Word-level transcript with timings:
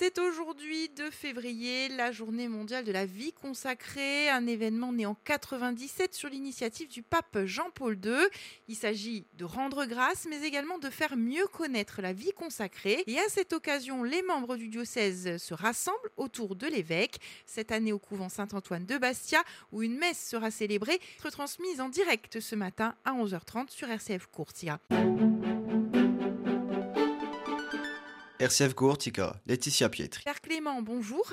C'est 0.00 0.20
aujourd'hui 0.20 0.88
2 0.90 1.10
février, 1.10 1.88
la 1.88 2.12
journée 2.12 2.46
mondiale 2.46 2.84
de 2.84 2.92
la 2.92 3.04
vie 3.04 3.32
consacrée, 3.32 4.28
un 4.30 4.46
événement 4.46 4.92
né 4.92 5.06
en 5.06 5.16
97 5.24 6.14
sur 6.14 6.28
l'initiative 6.28 6.86
du 6.86 7.02
pape 7.02 7.36
Jean-Paul 7.46 7.98
II. 8.04 8.12
Il 8.68 8.76
s'agit 8.76 9.26
de 9.34 9.44
rendre 9.44 9.86
grâce, 9.86 10.28
mais 10.30 10.40
également 10.46 10.78
de 10.78 10.88
faire 10.88 11.16
mieux 11.16 11.48
connaître 11.48 12.00
la 12.00 12.12
vie 12.12 12.30
consacrée. 12.30 13.02
Et 13.08 13.18
à 13.18 13.28
cette 13.28 13.52
occasion, 13.52 14.04
les 14.04 14.22
membres 14.22 14.54
du 14.54 14.68
diocèse 14.68 15.36
se 15.36 15.52
rassemblent 15.52 16.12
autour 16.16 16.54
de 16.54 16.68
l'évêque. 16.68 17.18
Cette 17.44 17.72
année 17.72 17.92
au 17.92 17.98
couvent 17.98 18.28
Saint-Antoine 18.28 18.86
de 18.86 18.98
Bastia, 18.98 19.42
où 19.72 19.82
une 19.82 19.98
messe 19.98 20.28
sera 20.28 20.52
célébrée, 20.52 21.00
retransmise 21.24 21.80
en 21.80 21.88
direct 21.88 22.38
ce 22.38 22.54
matin 22.54 22.94
à 23.04 23.14
11h30 23.14 23.70
sur 23.70 23.90
RCF 23.90 24.28
Courtia. 24.28 24.78
RCF 28.40 28.74
Courtica, 28.74 29.40
Laetitia 29.46 29.88
Pietri. 29.88 30.22
Père 30.22 30.40
Clément, 30.40 30.80
bonjour. 30.80 31.26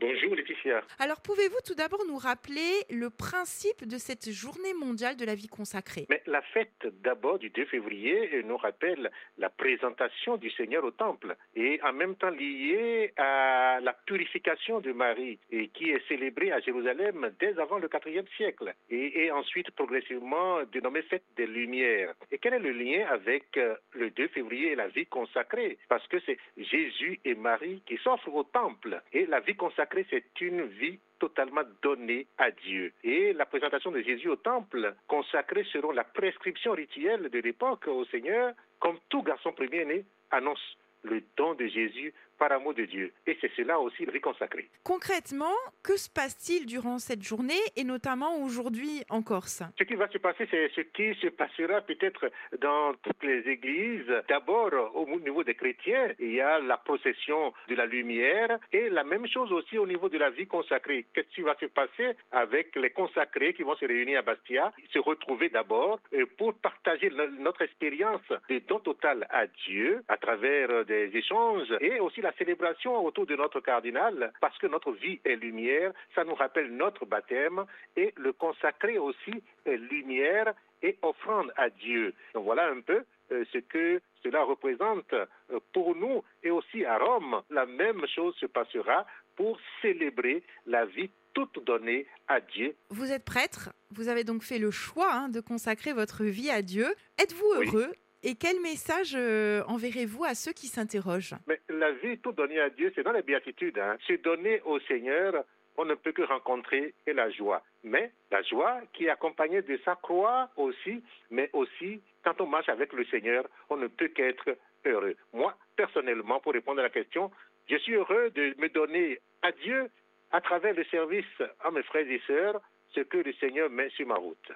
Bonjour 0.00 0.36
Laetitia. 0.36 0.82
Alors 1.00 1.20
pouvez-vous 1.20 1.58
tout 1.66 1.74
d'abord 1.74 2.04
nous 2.06 2.18
rappeler 2.18 2.84
le 2.88 3.10
principe 3.10 3.84
de 3.84 3.98
cette 3.98 4.30
journée 4.30 4.72
mondiale 4.74 5.16
de 5.16 5.24
la 5.24 5.34
vie 5.34 5.48
consacrée? 5.48 6.06
Mais 6.08 6.22
la 6.26 6.40
fête 6.40 6.86
d'abord 7.02 7.40
du 7.40 7.50
2 7.50 7.64
février 7.64 8.44
nous 8.44 8.56
rappelle 8.56 9.10
la 9.38 9.48
présentation 9.48 10.36
du 10.36 10.50
Seigneur 10.50 10.84
au 10.84 10.92
temple 10.92 11.36
et 11.56 11.80
en 11.82 11.92
même 11.92 12.14
temps 12.14 12.30
liée 12.30 13.12
à 13.16 13.80
la 13.82 13.92
purification 13.92 14.78
de 14.78 14.92
Marie 14.92 15.40
et 15.50 15.66
qui 15.68 15.90
est 15.90 16.06
célébrée 16.06 16.52
à 16.52 16.60
Jérusalem 16.60 17.32
dès 17.40 17.58
avant 17.58 17.78
le 17.78 17.88
4e 17.88 18.28
siècle 18.36 18.72
et, 18.90 19.24
et 19.24 19.32
ensuite 19.32 19.72
progressivement 19.72 20.62
dénommée 20.70 21.02
fête 21.02 21.24
des 21.36 21.46
Lumières. 21.46 22.14
Et 22.30 22.38
quel 22.38 22.54
est 22.54 22.60
le 22.60 22.70
lien 22.70 23.04
avec 23.10 23.56
euh, 23.56 23.74
le 23.94 24.10
2 24.10 24.28
février 24.28 24.72
et 24.72 24.76
la 24.76 24.86
vie 24.86 25.06
consacrée? 25.06 25.76
Parce 25.88 26.06
que 26.06 26.20
c'est 26.24 26.38
Jésus 26.56 27.18
et 27.24 27.34
Marie 27.34 27.82
qui 27.84 27.96
s'offrent 27.96 28.32
au 28.32 28.44
temple 28.44 29.02
et 29.12 29.26
la 29.26 29.40
vie 29.40 29.56
consacrée 29.56 29.87
c'est 30.10 30.40
une 30.40 30.64
vie 30.66 30.98
totalement 31.18 31.62
donnée 31.82 32.26
à 32.38 32.50
Dieu. 32.50 32.92
Et 33.02 33.32
la 33.32 33.46
présentation 33.46 33.90
de 33.90 34.00
Jésus 34.00 34.28
au 34.28 34.36
temple, 34.36 34.94
consacrée 35.06 35.64
selon 35.72 35.90
la 35.90 36.04
prescription 36.04 36.72
rituelle 36.72 37.28
de 37.28 37.38
l'époque 37.40 37.86
au 37.88 38.04
Seigneur, 38.06 38.54
comme 38.78 38.98
tout 39.08 39.22
garçon 39.22 39.52
premier-né, 39.52 40.04
annonce 40.30 40.76
le 41.02 41.22
don 41.36 41.54
de 41.54 41.66
Jésus 41.66 42.12
par 42.38 42.52
amour 42.52 42.74
de 42.74 42.84
Dieu. 42.84 43.12
Et 43.26 43.36
c'est 43.40 43.50
cela 43.56 43.78
aussi 43.78 44.04
le 44.04 44.18
consacré. 44.20 44.68
Concrètement, 44.84 45.54
que 45.82 45.96
se 45.96 46.08
passe-t-il 46.10 46.66
durant 46.66 46.98
cette 46.98 47.22
journée 47.22 47.60
et 47.76 47.84
notamment 47.84 48.42
aujourd'hui 48.42 49.02
en 49.08 49.22
Corse? 49.22 49.62
Ce 49.78 49.84
qui 49.84 49.94
va 49.94 50.08
se 50.08 50.18
passer, 50.18 50.46
c'est 50.50 50.70
ce 50.74 50.80
qui 50.80 51.14
se 51.20 51.28
passera 51.28 51.80
peut-être 51.82 52.30
dans 52.60 52.94
toutes 53.02 53.22
les 53.22 53.40
églises. 53.48 54.12
D'abord, 54.28 54.72
au 54.94 55.06
niveau 55.20 55.44
des 55.44 55.54
chrétiens, 55.54 56.12
il 56.18 56.32
y 56.32 56.40
a 56.40 56.58
la 56.58 56.76
procession 56.76 57.52
de 57.68 57.74
la 57.74 57.86
lumière 57.86 58.58
et 58.72 58.88
la 58.88 59.04
même 59.04 59.26
chose 59.26 59.52
aussi 59.52 59.78
au 59.78 59.86
niveau 59.86 60.08
de 60.08 60.18
la 60.18 60.30
vie 60.30 60.46
consacrée. 60.46 61.06
Qu'est-ce 61.14 61.34
qui 61.34 61.42
va 61.42 61.56
se 61.60 61.66
passer 61.66 62.16
avec 62.32 62.74
les 62.76 62.90
consacrés 62.90 63.54
qui 63.54 63.62
vont 63.62 63.76
se 63.76 63.84
réunir 63.86 64.20
à 64.20 64.22
Bastia, 64.22 64.72
se 64.92 64.98
retrouver 64.98 65.48
d'abord 65.48 66.00
pour 66.36 66.54
partager 66.54 67.10
notre 67.38 67.62
expérience 67.62 68.20
de 68.48 68.58
don 68.60 68.80
total 68.80 69.26
à 69.30 69.46
Dieu 69.66 70.02
à 70.08 70.16
travers 70.16 70.84
des 70.84 71.10
échanges 71.14 71.72
et 71.80 72.00
aussi 72.00 72.20
la 72.20 72.27
la 72.28 72.34
célébration 72.36 73.02
autour 73.06 73.24
de 73.24 73.36
notre 73.36 73.60
cardinal, 73.60 74.32
parce 74.38 74.58
que 74.58 74.66
notre 74.66 74.92
vie 74.92 75.18
est 75.24 75.36
lumière, 75.36 75.92
ça 76.14 76.24
nous 76.24 76.34
rappelle 76.34 76.70
notre 76.76 77.06
baptême, 77.06 77.64
et 77.96 78.12
le 78.16 78.34
consacrer 78.34 78.98
aussi 78.98 79.42
est 79.64 79.78
lumière 79.78 80.52
et 80.82 80.98
offrande 81.00 81.50
à 81.56 81.70
Dieu. 81.70 82.12
Donc 82.34 82.44
voilà 82.44 82.68
un 82.68 82.82
peu 82.82 83.02
euh, 83.32 83.44
ce 83.50 83.58
que 83.58 84.02
cela 84.22 84.42
représente 84.44 85.10
euh, 85.14 85.26
pour 85.72 85.96
nous 85.96 86.22
et 86.42 86.50
aussi 86.50 86.84
à 86.84 86.98
Rome. 86.98 87.40
La 87.48 87.64
même 87.64 88.06
chose 88.14 88.34
se 88.36 88.46
passera 88.46 89.06
pour 89.34 89.58
célébrer 89.80 90.42
la 90.66 90.84
vie 90.84 91.10
toute 91.32 91.64
donnée 91.64 92.06
à 92.28 92.40
Dieu. 92.40 92.76
Vous 92.90 93.10
êtes 93.10 93.24
prêtre, 93.24 93.72
vous 93.90 94.08
avez 94.08 94.24
donc 94.24 94.42
fait 94.42 94.58
le 94.58 94.70
choix 94.70 95.12
hein, 95.14 95.28
de 95.30 95.40
consacrer 95.40 95.94
votre 95.94 96.24
vie 96.24 96.50
à 96.50 96.60
Dieu. 96.60 96.88
Êtes-vous 97.16 97.52
heureux 97.54 97.92
et 98.22 98.34
quel 98.34 98.60
message 98.60 99.14
euh, 99.14 99.62
enverrez-vous 99.68 100.24
à 100.24 100.34
ceux 100.34 100.52
qui 100.52 100.66
s'interrogent? 100.66 101.36
Mais 101.46 101.60
La 101.78 101.92
vie 101.92 102.18
tout 102.18 102.32
donnée 102.32 102.58
à 102.58 102.70
Dieu, 102.70 102.90
c'est 102.94 103.04
dans 103.04 103.12
la 103.12 103.22
béatitude. 103.22 103.78
Hein. 103.78 103.96
Se 104.08 104.14
donner 104.14 104.60
au 104.64 104.80
Seigneur, 104.80 105.44
on 105.76 105.84
ne 105.84 105.94
peut 105.94 106.10
que 106.10 106.22
rencontrer 106.22 106.92
la 107.06 107.30
joie. 107.30 107.62
Mais 107.84 108.10
la 108.32 108.42
joie 108.42 108.80
qui 108.92 109.04
est 109.04 109.10
accompagnée 109.10 109.62
de 109.62 109.78
sa 109.84 109.94
croix 109.94 110.50
aussi, 110.56 111.04
mais 111.30 111.48
aussi 111.52 112.02
quand 112.24 112.40
on 112.40 112.46
marche 112.46 112.68
avec 112.68 112.92
le 112.92 113.04
Seigneur, 113.04 113.44
on 113.70 113.76
ne 113.76 113.86
peut 113.86 114.08
qu'être 114.08 114.56
heureux. 114.84 115.14
Moi, 115.32 115.54
personnellement, 115.76 116.40
pour 116.40 116.52
répondre 116.52 116.80
à 116.80 116.82
la 116.82 116.90
question, 116.90 117.30
je 117.70 117.76
suis 117.76 117.94
heureux 117.94 118.30
de 118.30 118.54
me 118.58 118.68
donner 118.70 119.20
à 119.42 119.52
Dieu 119.52 119.88
à 120.32 120.40
travers 120.40 120.74
le 120.74 120.84
service 120.86 121.42
à 121.60 121.70
mes 121.70 121.84
frères 121.84 122.10
et 122.10 122.20
sœurs, 122.26 122.60
ce 122.92 123.00
que 123.02 123.18
le 123.18 123.32
Seigneur 123.34 123.70
met 123.70 123.88
sur 123.90 124.06
ma 124.08 124.16
route. 124.16 124.50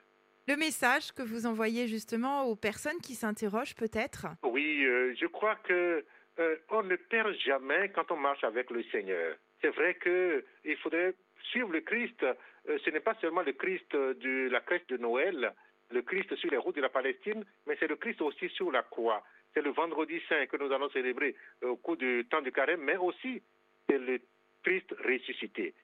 Le 0.48 0.56
message 0.56 1.12
que 1.12 1.22
vous 1.22 1.46
envoyez 1.46 1.86
justement 1.86 2.46
aux 2.46 2.56
personnes 2.56 2.98
qui 3.00 3.14
s'interrogent 3.14 3.76
peut-être? 3.76 4.26
Oui, 4.42 4.84
euh, 4.84 5.14
je 5.14 5.26
crois 5.26 5.54
que 5.62 6.04
euh, 6.38 6.56
on 6.70 6.82
ne 6.82 6.96
perd 6.96 7.34
jamais 7.38 7.90
quand 7.90 8.10
on 8.10 8.16
marche 8.16 8.44
avec 8.44 8.70
le 8.70 8.82
Seigneur. 8.84 9.36
C'est 9.60 9.70
vrai 9.70 9.96
qu'il 10.02 10.76
faudrait 10.78 11.14
suivre 11.50 11.70
le 11.72 11.80
Christ. 11.80 12.22
Euh, 12.22 12.78
ce 12.84 12.90
n'est 12.90 13.00
pas 13.00 13.14
seulement 13.20 13.42
le 13.42 13.52
Christ 13.52 13.94
de 13.94 14.48
la 14.50 14.60
crèche 14.60 14.86
de 14.88 14.96
Noël, 14.96 15.52
le 15.90 16.02
Christ 16.02 16.34
sur 16.36 16.50
les 16.50 16.56
routes 16.56 16.76
de 16.76 16.80
la 16.80 16.88
Palestine, 16.88 17.44
mais 17.66 17.76
c'est 17.78 17.88
le 17.88 17.96
Christ 17.96 18.22
aussi 18.22 18.48
sur 18.50 18.72
la 18.72 18.82
croix. 18.82 19.22
C'est 19.52 19.62
le 19.62 19.70
vendredi 19.70 20.20
saint 20.28 20.46
que 20.46 20.56
nous 20.56 20.72
allons 20.72 20.88
célébrer 20.90 21.34
au 21.62 21.76
cours 21.76 21.96
du 21.96 22.26
temps 22.30 22.40
du 22.40 22.52
carême, 22.52 22.80
mais 22.80 22.96
aussi 22.96 23.42
c'est 23.88 23.98
le 23.98 24.20
Christ 24.62 24.94
ressuscité. 25.04 25.74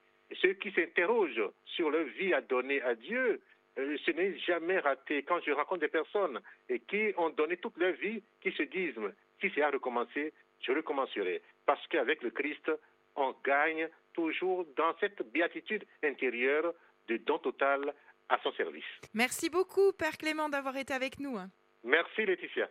Ceux 0.40 0.54
qui 0.54 0.70
s'interrogent 0.72 1.50
sur 1.64 1.90
leur 1.90 2.04
vie 2.04 2.32
à 2.32 2.40
donner 2.40 2.80
à 2.82 2.94
Dieu, 2.94 3.40
euh, 3.78 3.96
ce 4.04 4.10
n'est 4.10 4.36
jamais 4.38 4.78
raté. 4.78 5.22
Quand 5.22 5.40
je 5.44 5.52
rencontre 5.52 5.80
des 5.80 5.88
personnes 5.88 6.40
et 6.68 6.80
qui 6.80 7.12
ont 7.16 7.30
donné 7.30 7.56
toute 7.58 7.76
leur 7.76 7.92
vie, 7.92 8.22
qui 8.40 8.52
se 8.52 8.62
disent, 8.64 8.98
si 9.40 9.50
c'est 9.54 9.62
à 9.62 9.70
recommencer, 9.70 10.32
je 10.60 10.72
recommencerai. 10.72 11.42
Parce 11.66 11.86
qu'avec 11.88 12.22
le 12.22 12.30
Christ, 12.30 12.70
on 13.16 13.34
gagne 13.44 13.88
toujours 14.12 14.66
dans 14.76 14.94
cette 15.00 15.22
béatitude 15.32 15.84
intérieure 16.02 16.74
de 17.08 17.16
don 17.18 17.38
total 17.38 17.94
à 18.28 18.38
son 18.42 18.52
service. 18.52 18.84
Merci 19.14 19.48
beaucoup, 19.50 19.92
Père 19.92 20.16
Clément, 20.18 20.48
d'avoir 20.48 20.76
été 20.76 20.92
avec 20.92 21.18
nous. 21.18 21.36
Merci, 21.84 22.26
Laetitia. 22.26 22.68